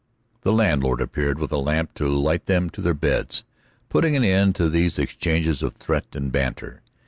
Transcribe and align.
The 0.41 0.51
landlord 0.51 0.99
appeared 0.99 1.37
with 1.37 1.51
a 1.51 1.59
lamp 1.59 1.93
to 1.93 2.07
light 2.09 2.47
them 2.47 2.71
to 2.71 2.81
their 2.81 2.95
beds, 2.95 3.43
putting 3.87 4.15
an 4.15 4.23
end 4.23 4.55
to 4.55 4.67
these 4.67 4.97
exchanges 4.97 5.61
of 5.61 5.75
threat 5.75 6.15
and 6.15 6.31
banter. 6.31 6.81